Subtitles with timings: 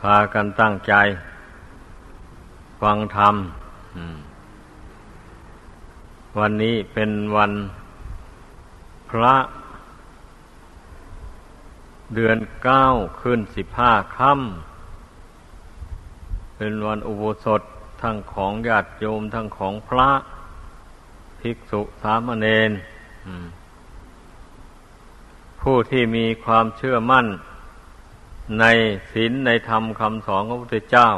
[0.00, 0.94] พากันตั้งใจ
[2.80, 3.34] ฟังธรรม
[6.38, 7.52] วันนี้เป็นวัน
[9.10, 9.34] พระ
[12.14, 12.84] เดือนเก้า
[13.20, 17.60] ขึ้นสิบห้าค่ำเป็นวันอุโบสถ
[18.02, 20.08] ทั้งของญาติโยมทั้งของพระ
[21.40, 22.70] ภิกษุสามเณร
[25.60, 27.26] ผู้ที่มีความเชื่อมั่น
[28.58, 28.64] ใน
[29.12, 31.08] ศีลในธรรมคำสอนของพระพุทธเจ้า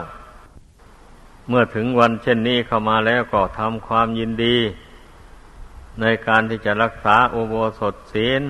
[1.48, 4.56] เมื่อถึงวันเช่นนี้เข้ามาแล้วก็ทำความยินดี
[6.00, 8.42] ในการที่จะรักษาอุโบสถศีล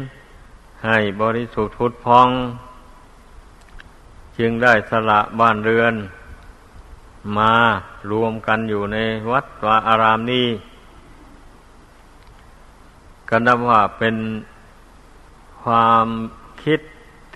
[0.85, 2.29] ให้บริสุทธิ์พุทธพอง
[4.39, 5.95] จึงได้สละบ้านเรือน
[7.39, 7.55] มา
[8.11, 8.99] รวมกันอยู่ใน
[9.31, 10.49] วัดวาอารามนี้
[13.29, 14.17] กันนับว่าเป็น
[15.63, 16.07] ความ
[16.63, 16.81] คิด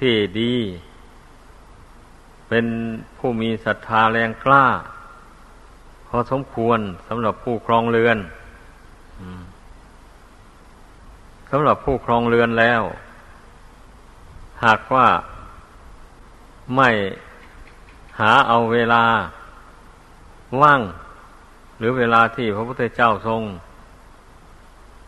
[0.00, 0.54] ที่ดี
[2.48, 2.66] เป็น
[3.18, 4.66] ผู้มีศรัทธาแรงกล้า
[6.08, 8.18] พอสมควรสำหรับผู้ครองเรือน
[11.50, 12.82] สำหรับผู้ครองเรือนแล้ว
[14.64, 15.06] หากว่า
[16.76, 16.90] ไม่
[18.20, 19.02] หาเอาเวลา
[20.62, 20.80] ว่าง
[21.78, 23.42] หรือเวลาที่พระพุทธเจ้าทรง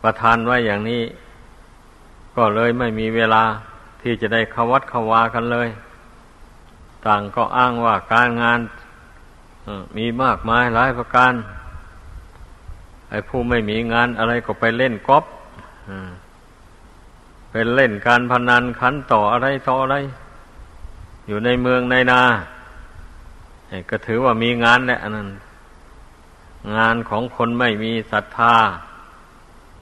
[0.03, 1.03] ประทานไว้อย่างนี้
[2.35, 3.43] ก็เลยไม่มีเวลา
[4.01, 5.67] ที่จะได้ขวัดขวากันเลย
[7.05, 8.59] ต่างก็อ้างว่าการงาน
[9.97, 11.33] มีมากมายหลายประการ
[13.09, 15.23] ไอ้ผู้ไม่มีงานอะไรก็ไปเล่นก๊อป
[17.51, 19.97] เป็นเล่นการพนันขันต่ออะไรต่ออะไร
[21.27, 22.21] อยู่ในเมืองในนา
[23.89, 25.29] ก็ถือว่ามีงานแหละนั่น
[26.77, 28.55] งานของคนไม่มีศรัทธา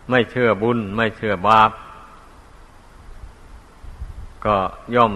[0.10, 1.72] ไม่เชื่อบุญ ไม่เชื่อบาป
[4.46, 4.56] ก็
[4.96, 5.14] ย่อม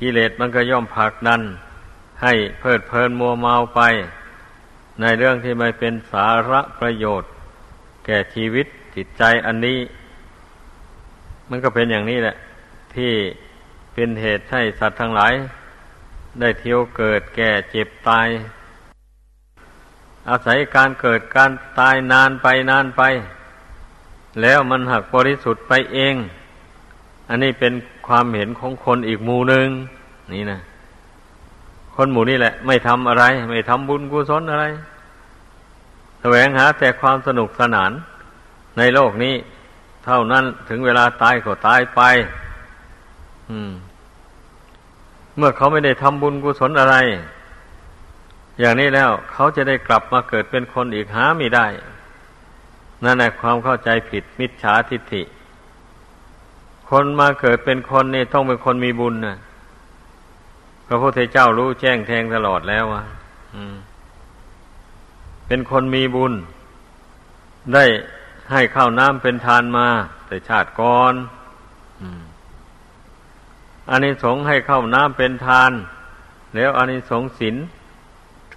[0.00, 1.42] กิเลสมันก็ย่อมผลักดัน
[2.22, 3.80] ให้เพลิดเพลินมัวเมาไป
[5.00, 7.30] ในเรื่องที่ไม่เป็นสาระประโยชน์
[8.06, 9.78] แก่ชีวิตจิตใจอันนี้
[11.48, 12.36] มันก็เป็นอย่างนี้แหละ
[12.94, 13.12] ที่
[13.94, 15.34] เป็นเหตุให้สัตว์ทั้งหลาย
[16.40, 18.28] ได้เที่ยวเกิดแก่เจ็บตาย
[20.28, 23.02] อาศัยการเกิดการตายนานไปนานไป
[24.42, 26.14] แล้วมันหักบริสุทธิ์ไปเอง
[27.28, 27.72] อันนี้เป็น
[28.06, 29.68] ความเห็นของคนอีกหมู่หนึ่ง
[30.32, 30.58] นี่นะ
[31.94, 34.64] คนหมู่นี้แหละ ไม่ทำอะไร ไม่ทำบุญกุศลอะไร
[36.20, 37.92] แสวงหาแต่ความสนุกสนาน
[38.78, 39.34] ในโลกนี้
[40.04, 42.00] เท่านั้นถึงเวลาตายก็ตายไป
[43.50, 43.72] อืม
[45.36, 46.96] เมื่อเขาไม่ได้ทำบุญกุศลอะไร
[48.60, 51.66] อย่างนี้แล้ว เขาจะได้กลับมาเกิดเป็นคนอีกหาไม่ได้
[53.04, 55.22] นั่นแหละความเข้าใจผิดมิจฉาทิฏฐิ
[56.88, 59.36] คนมาเกิดเป็นคนนี่ต้องเป็นคนมีบุญนะ
[60.86, 63.04] พระพุทธเจ้ารู้แจ้งแทงตลอดแล้วว่า
[65.46, 66.32] เป็นคนมีบุญ
[67.74, 67.84] ได้
[68.52, 69.86] ให้ข้าวน้ำเป็นทานมา
[70.26, 71.14] แต่ชาติก่อน
[73.90, 75.72] อันนี้สงให้ข้าวน้ำเป็นทาน
[76.54, 77.54] แล้วอันนี้สงสิน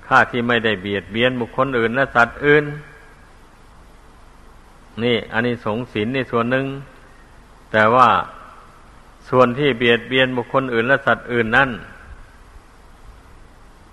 [0.08, 2.66] ค่าที่ไม่ได้เบียดเบียนบุคคลอื่นและสัตว์อื่น
[5.04, 6.66] นี่อันนี้สงสินในส่วนหนึ่ง
[7.72, 8.08] แต่ว่า
[9.30, 11.70] ส่วนที่เบียดเบียนบุคคลอื่นและสัตว์อื่นนั่น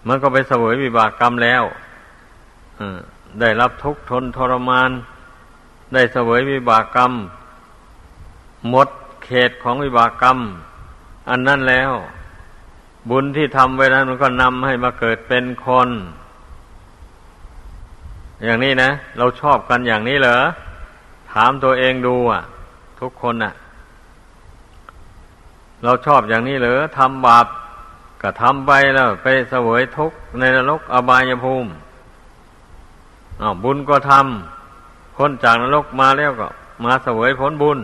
[0.06, 1.62] มันก็ไปเสวยวิบากกรรมแล้ว
[3.40, 4.90] ได้รับทุกข์ทนทรมาน
[5.94, 7.12] ได้เสวยวิบากกรรม
[8.68, 8.88] หมด
[9.24, 10.38] เขตของวิบากกรรม
[11.30, 11.92] อันนั้นแล้ว
[13.10, 15.88] บุญที่ทำไว้นั้นมันก็นำให้มาเกิดเป็นคน
[18.44, 20.36] อย่างนี้นะ เราชอบกันอย่างนี้เหรอ
[21.32, 22.42] ถามตัวเองดูอะ
[23.00, 23.54] ทุกคนอะ
[25.84, 27.46] เราชอบอย่างนี้เหรอทำบาป
[28.22, 31.70] ก็ทำไปแล้วไปเสวยทุกข์ในนรกอบายภูมิ
[33.40, 36.48] อาบุญก็ทำพ้นจากนรกมาแล้วก็
[36.84, 37.78] มาเสวยผลบุญ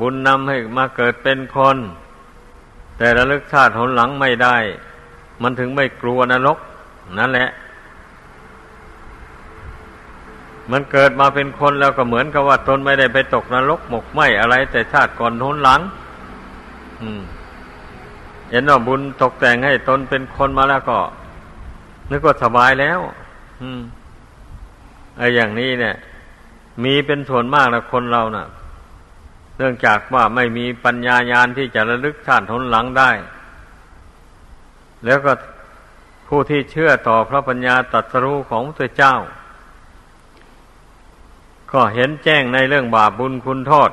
[0.00, 1.76] บุญนำให้มาเกิดเป็นคน
[2.96, 4.56] แต่ระลึกชาติหนหลังไม่ได้
[5.42, 6.58] มันถึงไม่กลัวนรก
[7.18, 7.48] นั่นแหละ
[10.70, 15.80] มันเกิดมาเป็นคนแล้วก็เหมือนกับว่าตนไม่ได้ไปตกนรกหมกไหมอะไร แต่ชาติก่อนหนหลัง
[18.50, 20.98] เห็นว่าบุญตกแต่งให้ตนเป็นคนมาแล้วก็
[22.10, 22.98] นึกว่าสบายแล้ว
[23.62, 23.80] อืม
[25.16, 25.96] ไอ้อย่างนี้เนี่ย
[26.84, 28.46] มีเป็นส่วนมากนะคนเรานะ่ะ
[29.56, 33.10] เนื่องจากว่าไม่มีปัญญาญาณที่จะระลึกชาติทนหลังได้
[35.04, 35.32] แล้วก็
[36.28, 39.14] ผู้ที่เชื่อต่อพระปัญญาตรัสรู้ของพระเจ้า
[41.72, 43.90] ก็เห็นแจ้งในเรื่องบาปบุญคุณโทษ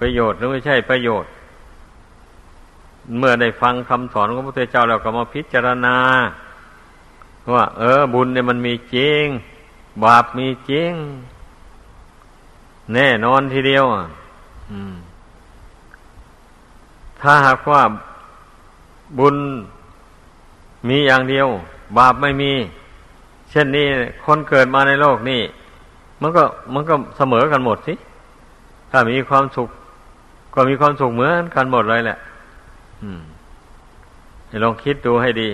[0.00, 1.30] ประโยชน์หรือไม่ใช่ประโยชน์
[3.18, 5.96] เมื่อได้ฟังคำสอนของพระพุทธเจ้าเราก็มาพิจารณา
[7.52, 9.24] ว่า เออ บุญเนี่ยมันมีจริง
[10.04, 10.92] บาปมีจริง
[12.94, 13.84] แน่นอนทีเดียว
[17.20, 17.82] ถ้าหากว่า
[19.18, 19.36] บุญ
[20.88, 21.48] มีอย่างเดียว
[21.98, 22.52] บาปไม่มี
[23.50, 23.86] เช่นนี้
[24.24, 25.42] คนเกิดมาในโลกนี่
[26.20, 26.44] มันก็
[26.74, 27.94] มันก็เสมอกันหมดสิ
[28.90, 29.68] ถ้ามีความสุข
[30.54, 32.18] ก็มีความสุขเหมือนกันหมดเลยแหละ
[34.62, 35.50] ลองคิดดูให้ดี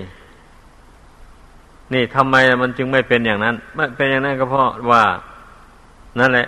[1.93, 5.03] นี่ทำไมมันจึงไม่เป็นอย่างนั้นไม่เป็นอย่างนั้นก็เพราะว่า
[6.19, 6.47] นั่นแหละ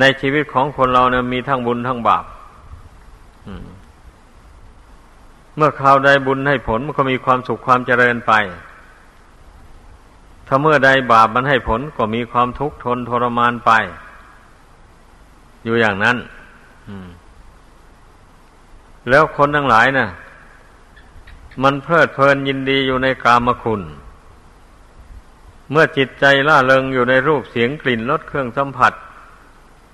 [0.00, 2.24] ในชีวิตของคนเราเนี่ยมีทั้งบุญทั้งบาป
[5.56, 8.32] เมื่อคราวใดบุญให้ผลมันก็มีความสุขความเจริญไป
[10.46, 13.70] ถ้าเมื่อใดบาปมันให้ผลก็มีความทุกข์ทนทรมานไป
[15.64, 16.16] อยู่อย่างนั้น
[19.10, 20.08] แล้วคนทั้งหลายนะ่ะ
[21.62, 23.82] มันเพลิดเพลินยินดีอยู่ในกามคุณ
[25.70, 28.92] เมื่อจิตใจล่าเริงอยู่ในรูปเสียงกลิ่นรสเครื่องสัมผัส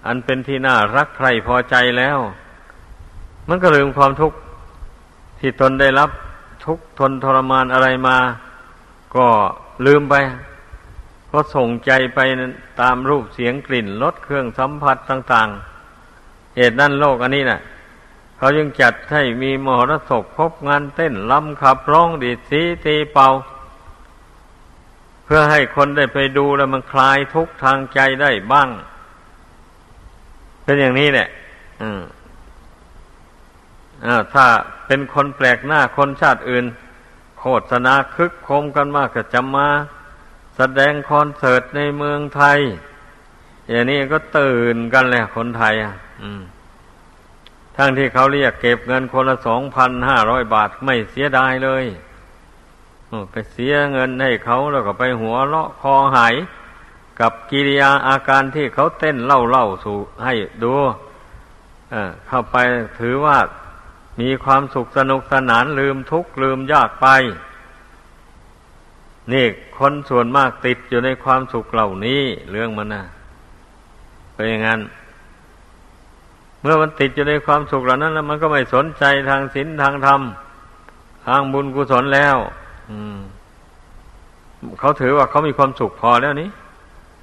[0.07, 2.19] อันเป็นที่น่ารักใครพอใจแล้ว
[3.49, 4.39] มันก็ลืมความทุกข์
[5.41, 6.11] ที่ตนได้รับ
[6.65, 8.19] ทุกทนทรมานอะไรมา
[9.17, 9.27] ก็
[9.87, 10.15] ลืมไป
[11.31, 12.19] ก็ส่งใจไป
[12.81, 15.49] ตามรูปเสียงกลิ่นรสเครื่องสัมผัสต่าง
[16.03, 17.61] ๆ เหตุนั้นโลกอันนี้นะ่ะ
[18.39, 23.29] เขายังจัดให้มีมหรสพพบงานเต้นลำขับร้องดีดสีตีเป่า
[25.25, 28.69] เพื่อให้คนได้ไปดูแล้วมันคลายทุกทางใจได้บ้าง
[30.63, 31.29] เป็นอย่างนี้แหละ
[31.83, 32.03] อืม
[34.33, 34.47] ถ้า
[34.87, 36.65] เป็นคนแปลกหน้าคนชาติอื่น
[37.39, 39.69] โฆษณาคึกโคมกันมากก็จะมา
[40.57, 42.59] แสดงคอนเสิร์ตในเมืองไทย
[43.69, 45.95] อย่างนี้ก็ตื่นกันแหละคนไทย อะ
[47.81, 51.85] ทั้งที่เขาเรียกเก็บเงินคนละสองพันห้าร้อยบาทไม่เสียดายเลย
[53.31, 56.35] ไปเสียเงินให้เขาแล้วก็ไปหัวเลาะคอหาย
[57.21, 60.73] กับกิริยาอาการที่เขาเต้นเล่าเล่าสู่ให้ดู
[62.29, 62.57] เข้าไป
[63.01, 63.39] ถือว่า
[64.21, 67.07] มีความสุขสนุกสนานลืมทุกข์ลืมยากไป
[69.33, 69.45] นี่
[69.79, 73.05] คนส่วนมากติดอยู่ในความสุขเหล่านี้เรื่องมันนะ
[74.35, 74.81] เป็นอย่างนั้น
[76.61, 80.21] เมื่อมันติดอยู่ในความสุขเหล่านั้น แล้ว มันก็ไม่สนใจทางศีลทางธรรม
[81.27, 82.37] ทางบุญกุศลแล้ว
[82.91, 83.19] อืม
[84.79, 86.49] เขาถือว่าเขามีความสุขพอแล้วนี้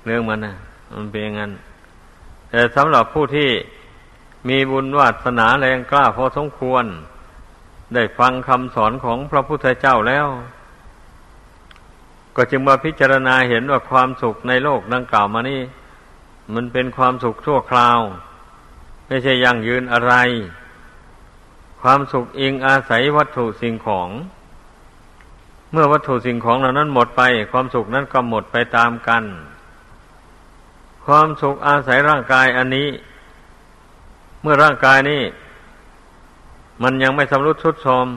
[0.06, 0.56] เรื่องมันนะ
[0.94, 1.52] มันเป็นอย่างนั้น
[2.50, 3.50] แต่สำหรับผู้ที่
[4.50, 6.86] มีบุญวาสนาแรงกล้าพอสมควร
[7.94, 10.28] ได้ฟังคำสอนของพระพุทธเจ้าแล้ว
[12.36, 15.62] ก็จึงมาพิจารณาเห็นว่าความสุขในโลกดังกล่าวมานี่
[16.54, 18.00] มันเป็นความสุขชั่วคราว
[19.08, 20.14] ไม่ใช่ยั่งยืนอะไร
[21.82, 24.10] ความสุขอิงอาศัยวัตถุสิ่งของ
[25.72, 27.22] เมื่อวัตถุสิ่งของเหล่านั้นหมดไป
[27.52, 29.24] ความสุขนั้นก็หมดไปตามกัน
[31.06, 32.90] ความสุขอาศัยร่างกายอันนี้
[34.42, 35.22] เมื่อร่างกายนี้
[36.84, 38.08] มันยังไม่สำรุดชุดโทม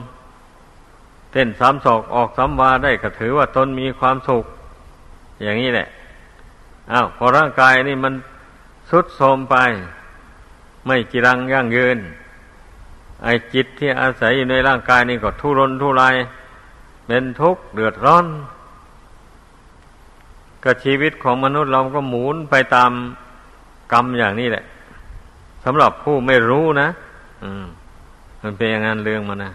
[1.31, 4.45] เต้นสามศอกออกสามวาได้ก็ถือว่าตนมีความสุข
[5.41, 5.87] อย่างนี้แหละ
[6.91, 8.13] อ้าวพอร่างกายนี่มัน
[8.89, 9.55] สุดโทมไป
[10.85, 11.97] ไม่จีรังยั่งยืน
[13.23, 16.15] ไอ้จิตที่อาศัยอยู่ในร่างกายนี่ก็ทุรนทุราย
[17.07, 18.25] เป็นทุกข์เดือดร้อน
[20.63, 22.91] ก็ชีวิตของมนุษย์เราก็หมุนไปตาม
[23.93, 24.63] กรรมอย่างนี้แหละ
[25.63, 26.89] สำหรับผู้ไม่รู้นะ
[27.63, 27.65] ม
[28.41, 29.51] มันเป็นอย่างนั้นเรื่องมันนะ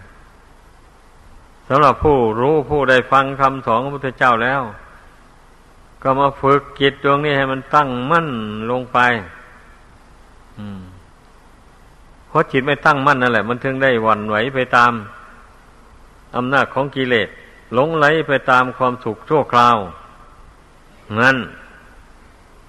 [1.69, 4.61] สำหรับผู้รู้ผู้ได้ฟังคำสอนของพระพุทธเจ้าแล้ว
[6.01, 8.29] ก็มาฝึกจิตดวงนี้ให้มันตั้งมั่น
[8.71, 8.97] ลงไป
[10.59, 10.81] อืม
[12.24, 14.91] เพ ราะจิตไม่ตั้งมั่นนั่นแหละ มันถึงได้วันไหวไปตาม
[16.35, 17.27] อำนาจของกิเลส
[17.73, 19.77] หลงไหลไปตามความสุขชั่วคราว
[21.19, 21.37] งั้น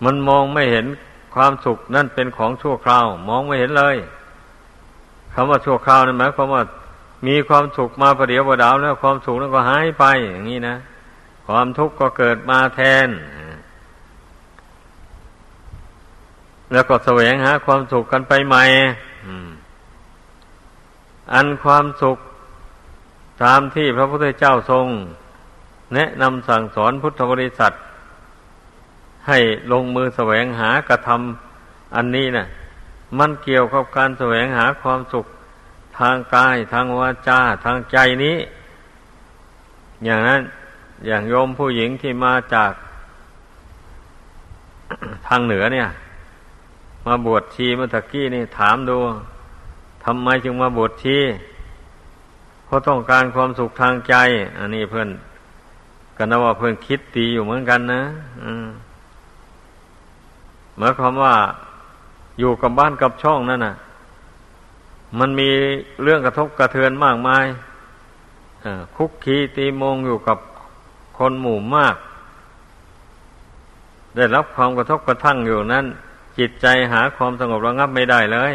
[0.05, 0.87] มันมองไม่เห็น
[1.35, 3.97] ความสุขนั่นเป็นของชั่วคราว มองไม่เห็นเลย
[5.35, 6.63] คำว่าชั่วคราวนั่นหมายความว่า
[7.27, 10.77] มีความสุขมาประเดี๋ยวประดาวแล้วความสุขนั้นก็หายไปอย่างนี้นะ
[11.47, 13.09] ความทุกข์ก็เกิดมาแทน
[16.73, 18.65] แล้วก็แสวงหาความสุขกันไปใหม่
[21.33, 22.19] อันความสุข
[23.43, 24.87] ตามที่พระพุทธเจ้าทรง
[25.95, 27.73] แนะนำสั่งสอนพุทธบริษัท
[29.29, 29.39] ให้
[29.73, 32.47] ลงมือแสวงหากระทำอันนี้นะ่ะ
[33.19, 35.27] มันเกี่ยวกับการแสวงหาความสุข
[35.99, 38.37] ทางกายทางวาจาทางใจนี้
[40.05, 40.43] อย่างนั้น
[41.07, 42.73] อย่างโยมผู้หญิงที่มาจาก
[45.27, 45.89] ทางเหนือเนี่ย
[47.07, 48.99] มาบวชชีเมื่อตะกี้นี่ถามดู
[50.09, 51.19] ทำไมจึงมาบวชชี
[52.65, 54.15] เพราะต้องการความสุขทางใจ
[54.59, 55.09] อันนี้เพื่อน
[56.17, 58.03] กันนะว่าเพื่อนคิดตีอยู่เหมือนกันนะ
[60.79, 61.35] หมายความว่า
[62.39, 63.75] อยู่กับบ้านกับช่องนั่นน่ะ
[65.19, 65.51] มันมี
[66.03, 67.45] เรื่องกระทบกระเทือนมากมาย
[68.97, 70.39] คุกคีตีมงอยู่กับ
[71.19, 71.97] คนหมู่มาก
[74.17, 75.87] ได้รับความกระทบกระทั่งอยู่นั้น
[76.39, 78.53] จิตใจหาความสงบระงับไม่ได้เลย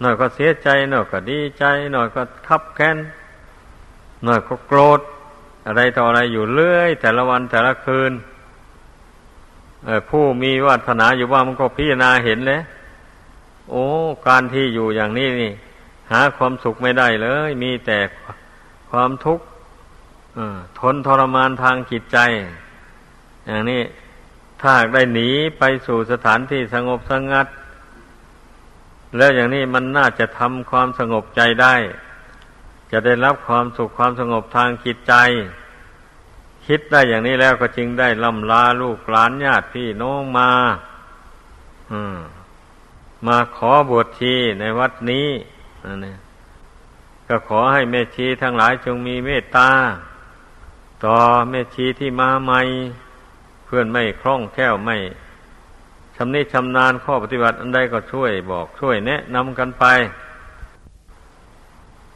[0.00, 2.96] หน่อยก็เสียใจหน่อยก็ดีใจ หน่อยก็ขับแค้น
[4.24, 5.00] หน่อยก็โกรธ
[5.66, 8.12] อะไรต่ออะไรอยู่เรื่อย แต่ละวันแต่ละคืน
[10.08, 12.60] ผู้มีวาสนาอยู่ว่ามันก็พิจารณาเห็นเลย
[13.70, 13.84] โอ้
[14.26, 15.52] การที่อยู่อย่างนี้นี่
[16.10, 17.98] หาความสุขไม่ได้เลย มีแต่
[18.90, 19.44] ความทุกข์
[20.78, 22.18] ทนทรมานทางจิตใจ
[23.46, 23.82] อย่างนี้
[24.62, 25.28] ถ้าได้หนี
[25.58, 27.46] ไปสู่สถานที่สงบสงัด
[29.16, 31.74] แล้วอย่างนี้มันน่าจะทำความสงบใจได้
[32.90, 35.14] จะได้รับความสุขความสงบทางจิตใจ
[36.66, 40.50] คิดได้อย่างนี้แล้วก็จึงได้ล่ำลาลูกหลานญาติพี่น้องมา
[41.92, 42.18] อืม
[43.26, 45.28] มาขอบวชชีในวัดนี้
[45.84, 46.18] นั่นเอง
[47.28, 49.70] ก็ขอให้แม่ชีทั้งหลายจงมีเมตตา
[51.04, 51.16] ต่อ
[51.50, 52.60] แม่ชีที่มาใหม่
[53.64, 54.96] เพื่อนไม่คล่องแคล่วไม่
[56.20, 59.84] ชำนิชำนาญข้อปฏิบัติอันใดก็ช่วยบอกช่วยแนะนำกันไป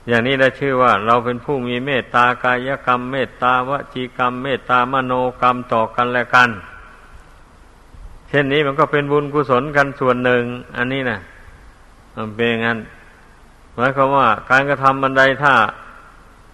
[0.09, 6.51] อย่างนี้ได้ชื่อว่าเราเป็นผู้มีเมตตากายกรรม เมตตาวจีกรรม เมตตามโนกรรมต่อกันและกัน
[8.29, 10.43] เช่นนี้มันก็เป็นบุญกุศลกันส่วนหนึ่ง
[10.77, 11.19] อันนี้นะ
[12.17, 12.79] มันเป็นงั้น
[13.75, 15.55] หมายความว่า การกระทำบันไดถ้า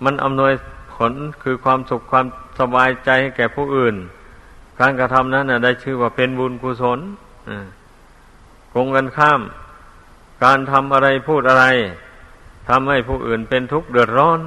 [0.04, 0.52] มันอำนวย
[0.94, 1.12] ผล
[1.42, 2.26] คือความสุขความ
[2.60, 3.94] สบายใจให้แก่ผู้อื่น
[4.80, 7.00] การกระทำนั้นนะได้ชื่อว่าเป็นบุญกุศล
[8.74, 9.40] กงกันข้าม
[10.44, 11.66] การทำอะไรพูดอะไร
[12.68, 14.40] ทำให้ผู้อื่นเป็นทุกข์เดือดร้อน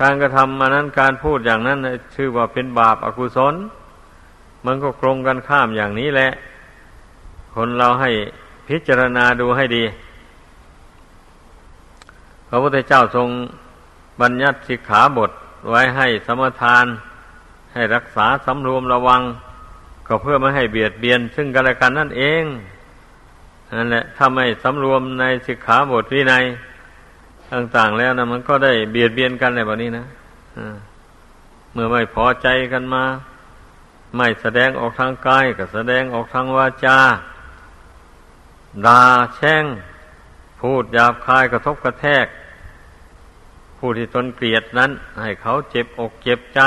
[0.00, 1.78] การกระทำมานั้นการพูดอย่างนั้น
[2.14, 3.54] ชื่อว่าเป็นบาปอากุศล
[4.66, 6.30] มันก็ตรงกันข้ามอย่างนี้แหละ
[7.54, 8.10] คนเราให้
[8.68, 9.84] พิจารณาดูให้ดี
[12.48, 13.28] พระพุทธเจ้าทรง
[14.20, 15.30] บัญญัติสิกขาบท
[15.70, 16.86] ไว้ให้สมทาน
[17.72, 19.22] ให้รักษาสำรวมระวัง
[20.06, 22.44] ก็เพื่อไม่ให้เบียดเบียน ซึ่งกันและกันนั่นเอง
[23.78, 26.44] นั่นแหละถ้าไม่สำรวมในสิกขาบทวินัย
[27.52, 30.04] ต่าง ๆ แล้วนะมันก็ได้เบียดเบียนกันในแบบนี้นะ
[31.72, 33.04] เมื่อไม่พอใจกันมา
[34.16, 36.98] ไม่แสดงออกทางกายก็แสดงออกทางวาจา
[38.86, 39.02] ด่า
[39.36, 39.64] แช่ง
[40.60, 42.26] พูดหยาบคายกระทบกระแทก
[43.78, 44.90] ผู้ที่ตนเกลียดนั้น
[45.22, 46.60] ให้เขาเจ็บอกเจ็บใจ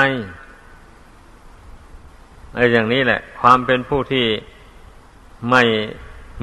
[2.58, 4.26] ไอ้อย่างนี้แหละ ความเป็นผู้ที่
[5.52, 5.64] ไม่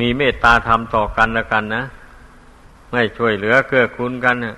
[0.01, 1.85] มีเมตตาธรรมต่อกันและกันนะ
[2.93, 4.57] ไม่ช่วยเหลือเกื้อกูลกันนะ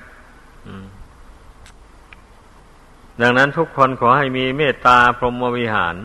[3.21, 5.97] ดังนั้นทุกคนขอให้มีเมตตาพรหมวิหาร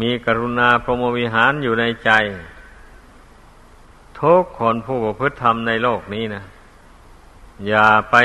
[0.00, 2.10] มีกรุณาพรหมวิหารอยู่ในใจ
[4.20, 6.42] ทุกคนผู้ประพฤติธรรมในโลกนี้นะ
[7.68, 8.16] อย่าไป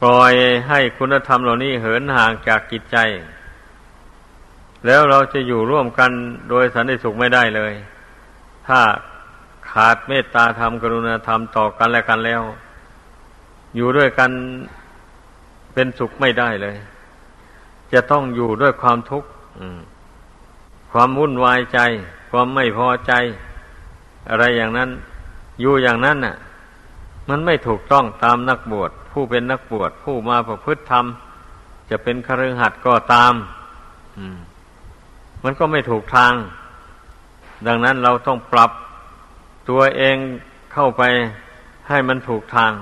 [0.00, 0.34] ปล่อย
[0.68, 2.98] ให้คุณธรรมเหล่านี้เหินห่างจากกิจใจ
[4.86, 6.10] แล้วเราจะอยู่ร่วมกัน
[6.50, 7.72] โดยสันติสุขไม่ได้เลย
[8.66, 8.80] ถ้า
[9.70, 12.42] ขาดเมตตาธรรมกรุณาธรรมต่อกันและกันแล้ว
[13.76, 14.30] อยู่ด้วยกัน
[15.72, 16.76] เป็นสุขไม่ได้เลย
[17.92, 19.28] จะต้องอยู่ด้วยความทุกข์
[20.92, 21.78] ความวุ่นวายใจ
[22.30, 23.12] ความไม่พอใจ
[24.30, 24.90] อะไรอย่างนั้น
[25.60, 26.36] อยู่อย่างนั้นน่ะ
[27.28, 31.04] มันไม่ถูกต้องตามนักบวชผู้เป็นนักบวชผู้มาประพฤติธรรม
[31.90, 33.34] จะเป็นคฤหัสถ์ก็ตาม
[34.16, 34.53] มั
[35.44, 36.32] มันก็ไม่ถูกทาง
[37.66, 38.70] ดังนั้นเราต้องปรับ
[39.68, 40.16] ตัวเอง
[40.72, 41.02] เข้าไป
[41.88, 42.72] ให้มันถูกทาง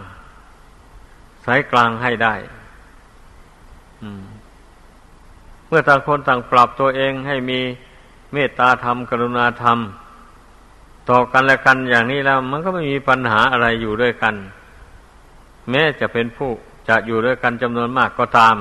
[1.44, 2.34] สายกลางให้ได้
[5.68, 7.60] เมื่อต่างคนต่างปรับตัวเองให้มี
[8.32, 9.78] เมตตาธรรม กรุณาธรรม
[11.10, 14.34] ต่อกันและกันอย่างนี้แล้ว มันก็ไม่มีปัญหาอะไรอยู่ด้วยกัน
[15.70, 16.50] แม้จะเป็นผู้
[16.88, 18.56] จะอยู่ด้วยกันจำนวนมากก็ตาม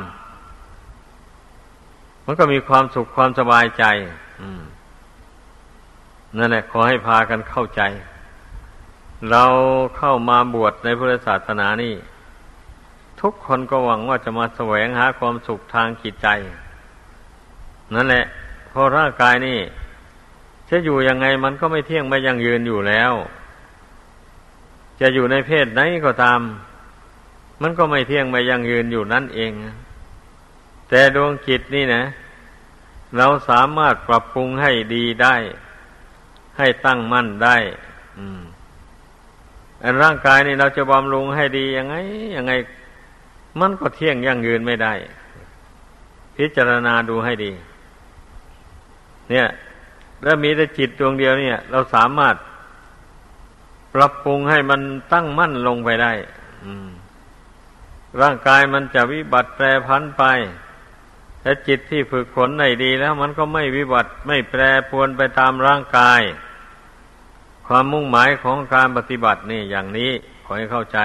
[2.26, 3.84] มันก็มีความสุขความสบายใจ
[6.38, 7.82] นั่นแหละขอให้พากันเข้าใจ
[9.32, 9.46] เรา
[9.98, 11.96] เข้ามาบวชในพุทธศาสนานี่
[13.22, 16.28] ทุกคนก็หวังว่าจะมาแสวงหาความสุขทางจิตใจ
[17.94, 18.26] นั่นแหละ
[18.70, 19.60] เพราะร่างกายนี่
[20.70, 23.14] จะอยู่ยังไงมันก็ไม่เที่ยงไม่ยังยืนอยู่แล้ว
[25.00, 26.40] จะอยู่ในเพศไหนก็ตาม
[27.62, 29.52] มันก็ไม่เที่ยงไม่ยังยืนอยู่นั่นเอง
[30.92, 32.04] แต่ดวงจิตนี่นะ
[33.18, 35.36] เราสามารถปรับปรุงให้ดีได้
[36.58, 37.58] ให้ตั้งมั่นได้
[38.20, 38.42] อืม
[39.84, 41.96] อันร่างกายนี่เราจะบำรุงให้ดียังไง
[42.36, 42.54] ยังไง
[43.60, 44.94] มันก็เที่ยงยั่งยืนไม่ได้
[46.38, 47.52] พิจารณาดูให้ดี
[49.30, 49.48] เนี่ย
[50.24, 52.36] แล้วมีแต่จิตดวงเดียวเนี่ย เราสามารถ
[53.94, 54.82] ปรับปรุงให้มัน
[55.14, 56.14] ตั้งมั่นลงไปได้
[58.22, 60.24] ร่างกายมันจะวิบัติแปรพันไป
[61.42, 66.22] แต่จิตที่ฝึกฝนในดีแล้ว มันก็ไม่วิบัติไม่แปรปรวนไปตามร่างกาย
[67.68, 70.12] ความมุ่งหมายของการปฏิบัตินี่อย่างนี้
[70.44, 71.00] ขอให้เข้าใจ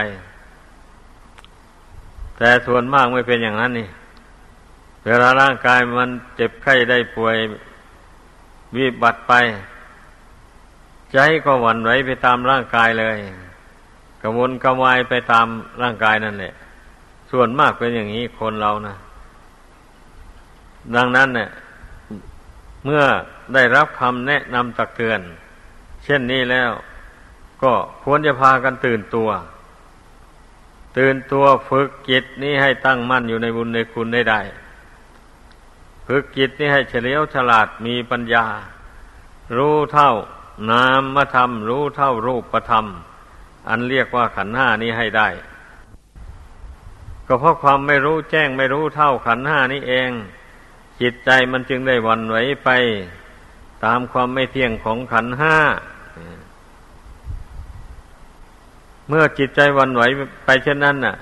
[2.39, 3.89] แต่ส่วนมากไม่เป็นอย่างนั้นนี่
[5.07, 7.37] เวลาร่างกายมันเจ็บไข้ได้ป่วย
[8.77, 9.33] วิบัติไป
[11.13, 13.19] ใจก็หวั่นไหวไปตามร่างกายเลย
[14.23, 15.47] กระวนกระวายไปตาม
[15.83, 16.55] ร่างกายนั่นแหละ
[17.31, 18.97] ส่วนมากเป็นอย่างนี้คนเรานะ
[20.95, 21.51] ดังนั้นเนี่ย
[22.85, 23.03] เมื่อ
[23.55, 25.21] ได้รับคำแนะนำตักเตือน
[26.05, 26.71] เช่นนี้แล้ว
[27.63, 29.29] ก็ควรจะพากันตื่นตัว
[30.99, 34.41] ตื่นตัวฝึกจิตนี้ให้ตั้งมั่นอยู่ในบุญในคุณได้ได้
[36.07, 38.47] ฝึกจิตนี้ให้เฉลียวฉลาดมีปัญญา
[39.57, 40.13] รู้เท่า
[40.71, 42.87] นามธรรม รู้เท่ารูปธรรม
[43.69, 45.29] อันเรียกว่าขันห้านี้ให้ได้
[47.27, 50.11] ก็เพราะความไม่รู้แจ้งไม่รู้เท่าขันห้านี้เอง
[51.01, 52.71] จิตใจมันจึงได้วันไหวไป
[53.85, 55.57] ตามความไม่เที่ยงของขันห้า
[59.09, 60.03] เมื่อจิตใจวันไหว
[60.45, 61.17] ไปเช่นนั้นน่ะ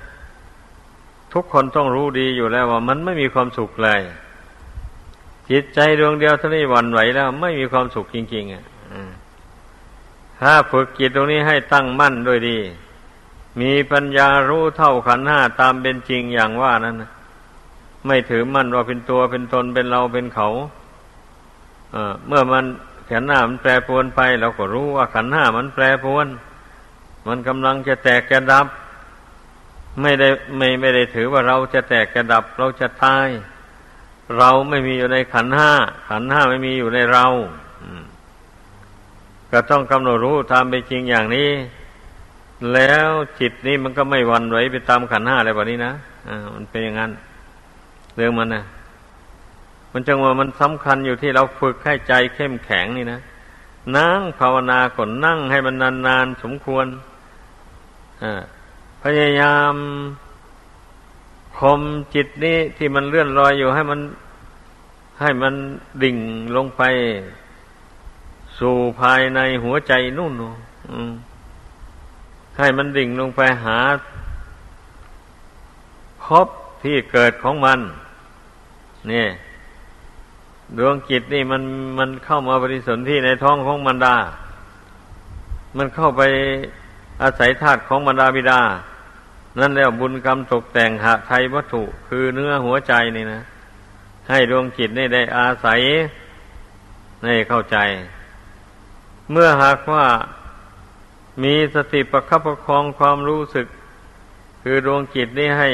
[1.32, 4.00] ทุกคนต้องรู้ดีอยู่แล้วว่ามันไม่มีความสุขเลย
[5.50, 8.64] จิตใจดวงเดียวเท่านี้วันไหวแล้วไม่มีความสุขจริงๆอะ
[10.40, 12.58] ถ้าฝึกจิตตรงนี้ให้ตั้งมั่นด้วยดี
[13.60, 17.10] มีปัญญารู้เท่าขันห้าตามเป็นจริงอย่างว่านั้นนะ
[18.06, 20.48] ไม่ถือมั่นว่าเป็นตัวเป็นตนเป็นเราเป็นเขา
[21.92, 22.64] เเมื่อมัน
[23.10, 26.26] ขันหน้ามันแปรปวนไป เราก็รู้ว่าขันห้ามันแปรปวน
[27.28, 28.66] มันกำลังจะแตกจะดับ
[30.02, 33.28] ไม่ได้ไม่ไม่ได้ถือว่าเราจะแตกจะดับ เราจะตาย
[34.38, 35.72] เราไม่มีอยู่ในขันห้า
[36.08, 37.26] ขันห้าไม่มีอยู่ในเรา
[39.52, 41.50] ก็ต้องกำหนดรู้ตามไปจริงอย่างนี้
[42.72, 43.08] แล้ว
[43.40, 45.92] จิตนี้มันก็ไม่วันไหวไปตามขันห้าอะไรแบบนี้นะ
[46.28, 47.10] อ่ามันเป็นอย่างนั้น
[48.14, 48.64] เรื่องมันนะ
[49.92, 53.20] มันจังว่ามันสำคัญอยู่ที่เราฝึกให้ใจเข้มแข็งนี่นะ
[53.96, 55.74] นั่งภาวนาก่อนนั่งให้มัน
[56.06, 56.86] นานๆสมควร
[59.02, 59.74] พยายาม
[61.58, 61.80] คม
[62.14, 64.00] จิตนี้ที่มันเลื่อนลอยอยู่ให้มัน
[65.20, 65.54] ให้มัน
[66.02, 66.18] ดิ่ง
[66.56, 66.82] ลงไป
[68.58, 70.32] สู่ภายในหัวใจนู่น
[72.58, 73.78] ให้มันดิ่งลงไปหา
[76.24, 76.48] พบ
[76.82, 77.80] ที่เกิดของมัน
[79.12, 79.26] นี่
[80.78, 81.62] ดวงจิตนี่มัน
[81.98, 84.16] มันเข้ามาบริสุทธิ์ที่ในท้องของมันดา
[85.76, 86.22] มันเข้าไป
[87.22, 88.60] อาศัยธาตุของมันดาบิดา
[89.60, 93.40] นั่นแล้วบุญกรรมตกแต่งหาไทยวัตถุ คือเนื้อหัวใจนี่นะ
[94.28, 95.80] ให้ดวงจิตนี่ได้อาศัย
[97.22, 97.78] ในเข้าใจ
[99.30, 100.06] เมื่อหากว่า
[101.42, 103.66] มีสติประคับประคองความรู้สึก
[104.62, 105.70] คือดวงจิตนี่ให้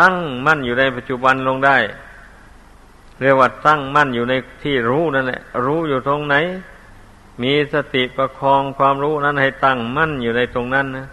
[0.00, 0.14] ตั้ง
[0.46, 1.78] มั่นอยู่ในปัจจุบันลงได้
[3.20, 6.36] เรียกว่าตั้งมั่นอยู่ในที่รู้นั่นแหละ รู้อยู่ตรงไหน
[7.42, 11.06] มีสติประคองความรู้นั้นให้ตั้งมั่นอยู่ในตรงนั้นนะ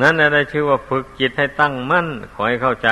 [0.00, 2.88] นั่นได้ชื่อว่าฝึกจิตให้ตั้งมั่น ขอให้เข้าใจ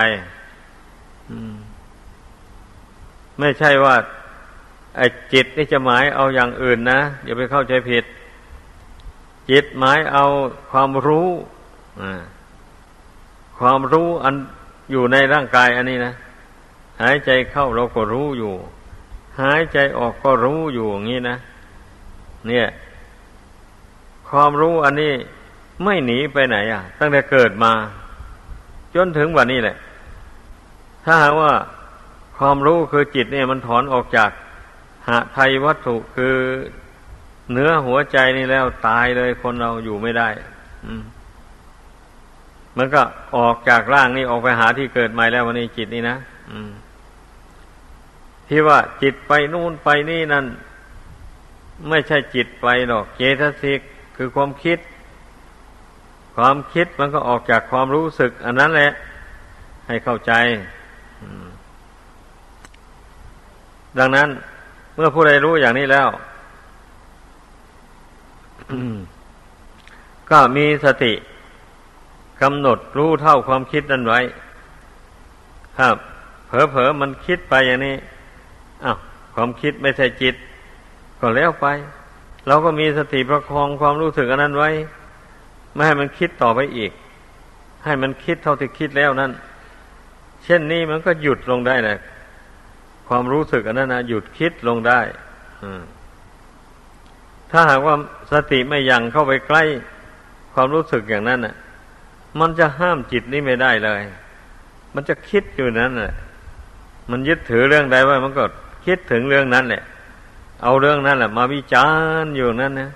[3.38, 3.96] ไม่ใช่ว่า
[4.96, 8.04] ไอ้จิตนี่จะหมายเอาอย่างอื่นนะอย่าไปเข้าใจผิด
[9.50, 10.24] จิตหมายเอา
[10.70, 11.28] ความรู้
[12.00, 12.22] อ่า
[13.62, 14.34] ความรู้อัน
[14.90, 16.12] อยู่ในร่างกายอันนี้นะ
[17.02, 18.52] หายใจเข้าเราก็รู้อยู่
[19.40, 21.36] หายใจออกก็รู้อยู่อย่างนี้นะ
[22.48, 22.66] เนี่ย
[24.28, 25.12] ความรู้อันนี้
[25.84, 27.72] ไม่หนีไปไหนอะ ตั้งแต่เกิดมา
[28.94, 29.76] จนถึงวันนี้แหละ
[31.04, 31.52] ถ้าหากว่า
[32.38, 34.30] ความรู้คือจิตเนี่ย มันถอนออกจาก
[35.08, 36.36] หาไทยวัตถุคือ
[37.52, 40.28] เนื้อหัวใจนี่แล้วตายเลยคนเราอยู่ไม่ได้
[40.86, 41.02] อืม
[42.76, 43.02] มันก็
[43.36, 46.16] ออกจากร่างนี้ออกไปหาที่เกิดใหม่แล้ววันนี้จิตนี่นะ
[48.48, 50.46] ที่ว่าจิตไปนู่นไปนี่นั่น
[51.88, 53.80] ไม่ใช่จิตไปหรอกเจตสิก
[54.16, 54.78] คือความคิด
[56.36, 58.90] ความคิดมันก็ออกจากความรู้สึก อันนั้นแหละ
[59.86, 60.32] ให้เข้าใจ
[63.98, 64.28] ดังนั้น
[64.94, 66.08] เมื่อผู้ใดรู้อย่างนี้แล้ว
[70.30, 71.12] ก็มีสติ
[72.42, 74.20] กำหนดรู้เท่าความคิดนั้นไว้
[75.78, 75.96] ครับ
[76.46, 77.96] เผลอๆมันคิดไปอย่างนี้
[78.84, 78.96] อ้าว
[79.34, 80.34] ความคิดไม่ใช่จิต
[81.20, 81.66] ก็แล้วไป
[82.46, 84.70] เราก็มีสติประคองความรู้สึกอันนั้นไว้
[85.74, 86.92] ไม่ให้มันคิดต่อไปอีก
[87.84, 89.32] ให้มันคิดเท่าที่คิดแล้วนั้น
[90.44, 91.98] เช่นนี้มันก็หยุดลงได้แหละ
[93.08, 95.00] ความรู้สึกอันนั้นนะหยุดคิดลงได้
[97.50, 97.94] ถ้าหากว่า
[98.32, 99.62] สติไม่ยังเข้าไปใกล้
[100.54, 101.54] ความรู้สึกอย่างนั้นน่ะ
[102.40, 104.02] มันจะห้ามจิตนี้ไม่ได้เลย
[104.94, 106.14] มันจะคิดอยู่นั้นแหละ
[107.10, 108.44] มันยึดถือเรื่องใดไว่ามันก็
[108.86, 109.82] คิดถึงเรื่องนั้นแหละ
[110.62, 111.88] เอาเรื่องนั้นแหละ มาวิจา
[112.22, 112.90] รณ์อยู่นั้นนะ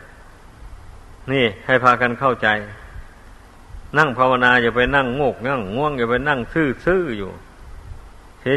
[1.32, 2.48] นี่ให้พากันเข้าใจ
[3.98, 7.30] นั่งภาวนาอย่าไปนั่งงกนั่งง่วงอย่าไปนั่งซื่อๆอยู่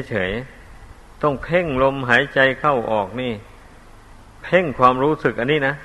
[0.08, 3.34] เฉยๆ ต้องเพ่งลมหายใจเข้าออกนี่
[4.44, 5.76] เพ่งความรู้สึกอันนี้นะ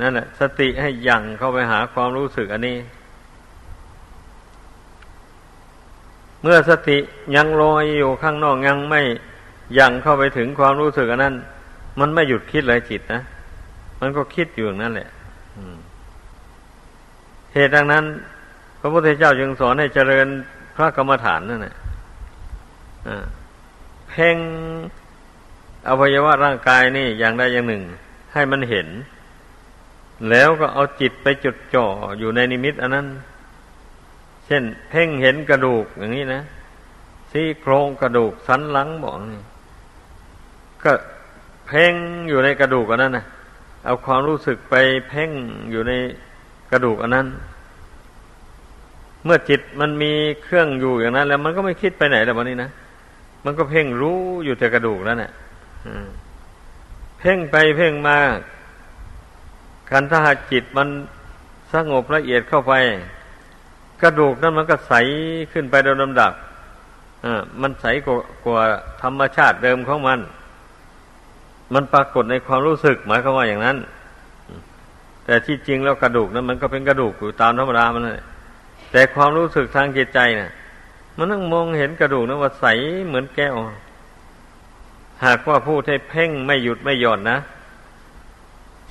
[0.00, 2.76] นั่นแหละ สติให้ยั่งเข้าไปหาความรู้สึกอันนี้
[6.42, 6.98] เมื่อสติ
[7.36, 9.02] ยังลอยอยู่ข้างนอกยังไม่
[9.78, 11.34] ยังเข้าไปถึงความรู้สึกอันนั้น
[12.00, 13.22] มันไม่หยุดคิดเลยจิตนะ
[14.00, 15.08] มันก็คิดอยู่นั่นแหละ
[17.54, 18.04] เหตุดังนั้น
[18.80, 20.26] พระพุทธเจ้าจึงสอนให้เจริญ
[20.76, 21.74] พระกรรมฐานนั่นแหละ
[24.10, 24.36] เพ่ง
[25.88, 27.82] อวัยวะร่างกายนี่อย่างใดอย่างหนึ่ง
[28.32, 28.88] ให้มันเห็น
[30.30, 31.86] แล้วก็เอาจิตไปจดจ่อ
[32.18, 33.06] อยู่ในนิมิต อันนั้น
[34.48, 36.42] เช่น เพ่งเห็นกระดูกอย่างนี้นะ
[37.30, 39.42] ซี่โครงกระดูกสันหลังบอกนี่
[40.82, 40.92] ก็
[41.66, 41.94] เพ่ง
[42.28, 43.24] อยู่ในกระดูกอันนั้นนะ
[43.84, 44.74] เอาความรู้สึกไป
[45.08, 45.30] เพ่ง
[45.70, 45.92] อยู่ใน
[46.70, 47.26] กระดูกอันนั้น
[49.24, 52.70] เมื่อจิตมันมีเครื่องอยู่อย่างนั้น แล้วมันก็ไม่คิดไปไหนแล้ววันนี้นะ
[53.44, 55.32] มันก็เพ่งรู้อยู่แต่กระดูกแล้วเนะี่ย
[57.20, 58.18] เพ่งไปเพ่งมา
[59.90, 60.88] การถ้าหากจิตมัน
[61.72, 62.72] สงบละเอียดเข้าไป
[64.02, 64.94] กระดูกนั้นมันก็ใส
[65.52, 66.32] ขึ้นไปโดยลำดับ
[67.24, 68.62] อ่ามันใสกว่ากว่า
[69.02, 70.18] ธรรมชาติเดิมของมัน
[71.74, 73.76] มันปรากฏในความรู้สึกหมายความว่าอย่างนั้น
[75.24, 78.22] แต่ที่จริงแล้วกระดูกนั้นมันก็เป็นกระดูกอยู่ตามธรรมดามันเลย
[78.92, 80.52] แต่ความรู้สึกทางจิตใจเนะ่ะ
[81.16, 82.66] มันต้องมองเห็นกระดูกนั้นว่าใส
[83.06, 83.54] เหมือนแก้ว
[85.24, 87.38] หากว่าผู้ที่เพ่งไม่หยุดไม่หย่อนนะ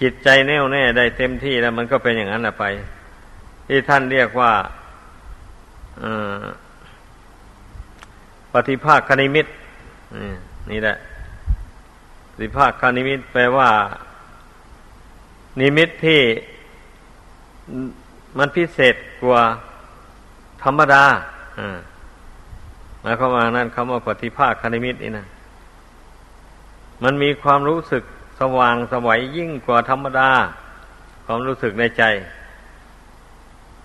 [0.02, 2.66] จิตใจแน่วแน่ได้เต็มที่แล้ว มันก็เป็นอย่างนั้นแหละไป
[3.68, 4.52] ที่ท่านเรียกว่า
[8.54, 9.48] ปฏิภาคคณิมิต
[10.72, 10.98] นี่แหละ
[12.32, 13.70] ปฏิภาคคณิมิตแปลว่า
[15.60, 16.22] นิมิตที่
[18.38, 19.42] มันพิเศษกว่า
[20.64, 21.04] ธรรมดา
[23.02, 25.28] หมายความว่านั่นคำว่าปฏิภาคคณิมิตนี่นะ
[27.04, 28.04] มันมีความรู้สึก
[28.40, 30.30] สว่างสวัยยิ่งกว่าธรรมดา
[31.26, 32.04] ความรู้สึกในใจ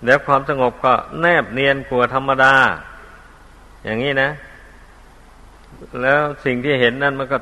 [0.04, 2.54] แล้วความสงบก็แนบเนียนกว่าธรรมดา
[3.84, 4.30] อย่างนี้นะ
[6.02, 7.38] แล้วสิ่งที่เห็นนั่นมันก็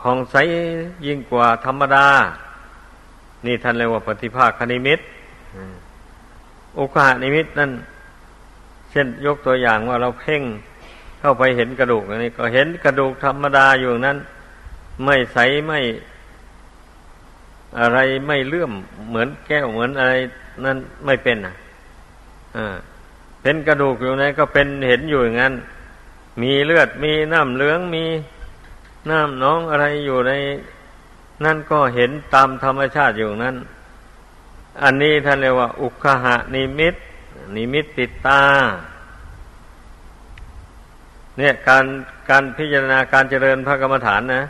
[0.00, 0.36] ผ่องใส
[1.06, 2.06] ยิ่งกว่าธรรมดา
[3.46, 5.00] นี่ท่านเรียกว่าปฏิภาคคณิมิต
[6.76, 7.70] โอกาสนิมิตนั่น
[8.90, 10.42] เช่นยกตัวอย่างว่าเราเพ่ง
[11.20, 14.18] เข้าไปเห็นกระดูกนี่ก็เห็นกระดูกธรรมดาอยู่นั้น
[15.04, 15.80] ไม่ใสไม่
[17.78, 18.72] อะไรไม่เลื่อม
[19.08, 20.12] เหมือนแก้วเหมือนอะไร
[20.64, 21.54] นั่นไม่เป็นอะ
[22.56, 22.76] อ่า
[23.42, 25.54] เป็นกระดูกอยู่นั้นก็เป็นเห็นอยู่อย่างนั้น
[26.42, 28.04] มีเลือดมีน้ำเหลืองมี
[29.10, 30.32] น้ำน้องอะไรอยู่ใน
[31.44, 33.56] นั่นก็เห็นตามธรรมชาติอยู่นั้น
[34.82, 36.94] อันนี้ท่านเรียกว่า อุคหะนิมิต
[37.54, 38.42] นิมิตติดตา
[41.38, 41.84] เนี่ยการ
[42.30, 44.42] การพิจารณาการเจริญพระกรรมฐานนะ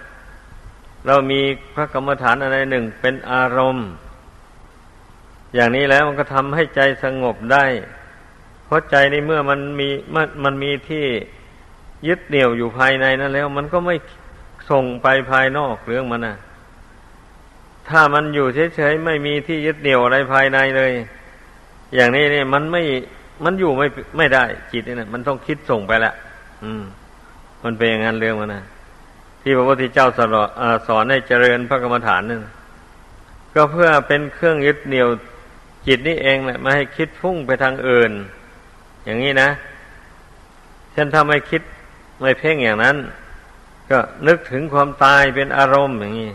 [1.06, 1.40] เรามี
[1.74, 3.88] พระกรรมฐานอะไรหนึ่งเป็นอารมณ์
[5.54, 7.64] อย่างนี้แล้วมันก็ทำให้ใจสงบได้
[8.66, 11.04] เพราะใจในเมื่อมันมีมันมันมีที่
[12.08, 13.96] ยึดเหนี่ยวอยู่ภายในนั้นแล้ว มันก็ไม่
[14.70, 16.36] ส่งไปภายนอกเรื่องมันนะ
[17.88, 20.92] ถ้ามันอยู่เฉยๆไม่มีที่ยึดเหนี่ยวอะไรภายในเลย
[21.94, 22.82] อย่างนี้เนี่ยมันไม่
[23.44, 23.86] มันอยู่ไม่
[24.16, 26.12] ไม่ได้จิตนี่นะมันต้องคิดส่งไปละ
[26.64, 26.82] อืม
[27.64, 28.62] มันเป็นอย่างนั้นเรื่องมันนะ
[29.42, 30.34] ที่พระพุทธเจ้าสอน
[30.86, 32.40] สอนให้เจริญพระกรรมฐานนั่น
[33.54, 35.08] ก็เพื่อเป็นเครื่องยึดเหนี่ยว
[35.86, 38.12] จิตนี่เองแหละไม่ให้คิดพุ่งไปทางอื่น
[39.04, 39.48] อย่างนี้นะ
[40.92, 41.62] เช่นถ้าไม่คิด
[42.20, 42.96] ไม่เพ่งอย่างนั้น
[43.90, 46.32] ก็นึกถึงความตายเป็นอารมณ์อย่างนี้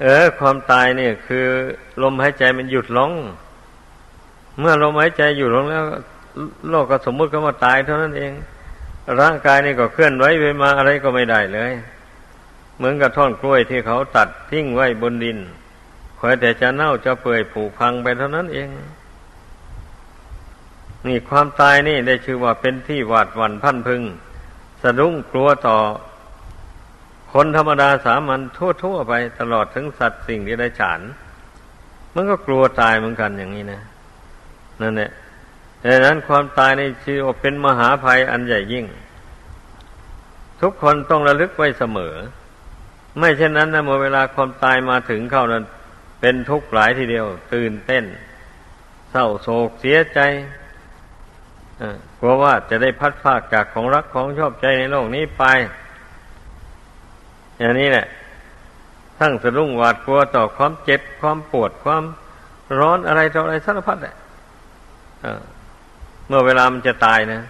[0.00, 1.44] เออ ความตายเนี่ย คือ
[2.02, 3.12] ลมหายใจมันหยุดลง
[4.58, 5.84] เมื่อลมหายใจหยุดลงแล้ว
[6.68, 8.32] โลกก็สมมุติก็มาตายเท่านั้นเอง
[9.20, 11.72] ร่างกายนี่ก็เคลื่อนไหวไปมาอะไรก็ไม่ได้เลย
[12.76, 15.38] เหมือนกับท่อนกล้วยที่เขาตัดทิ้งไว้บนดิน
[16.18, 18.68] คอยแต่จะเน่าจะเปื่อยผุพังไปเท่านั้นเอง
[21.06, 24.02] นี่ความตายนี่ได้ชื่อว่าเป็นที่หวาดหวั่นพันพึง
[24.82, 25.76] สะดุ้งกลัวต่อ
[27.32, 28.40] คนธรรมดาสามัญ
[28.82, 31.00] ทั่วๆไปตลอดถึงสัตว์สิ่งที่ได้ฉาน
[32.14, 33.80] มันก็กลัวตายเหมือนกันอย่างนี้นะ
[34.80, 35.10] นั่นแหละ
[35.86, 38.86] ดังนั้นความตายในชื่อว่าเป็นมหาภัยอันใหญ่ยิ่ง
[40.60, 42.14] ทุกคนต้องระลึกไว้เสมอ
[43.18, 45.64] ไม่เช่นนั้นนะเมื่อเวลาความตายมาถึงเข้านั้น
[46.20, 48.04] เป็นทุกข์หลายทีเดียว ตื่นเต้น
[49.10, 50.20] เศร้าโศกเสียใจ
[52.18, 55.44] กลัวว่าจะได้พัดพากจากของรักของชอบใจในโลกนี้ไป
[57.58, 58.06] อย่างนี้แหละ
[59.18, 62.02] ทั้งสะดุ้งหวาดกลัวต่อความเจ็บความปวดความ
[62.78, 64.14] ร้อนอะไรต่ออะไรสารพัดแหละ
[66.34, 67.40] มื่อเวลามันจะตายนะ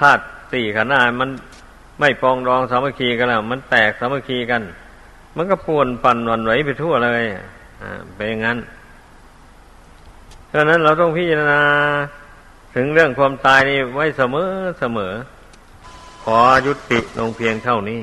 [0.00, 1.30] ธาตุสี่ขันธ์อามัน
[2.00, 4.62] ไม่ปองรองสามัคคีกันแล้วมันแตกสามัคคีกัน
[5.36, 7.24] มันก็ปวนปั่นวันไหวไปทั่วเลย
[7.82, 8.58] อ่าเป็นอย่างนั้น
[10.48, 11.60] เพราะนั้นเราต้องพิจารณา
[12.74, 14.48] ถึงเรื่องความตายนี่ไว้เสมอ
[14.80, 15.12] เสมอ
[16.24, 18.00] ขอยุติลงเพียงเท่านี้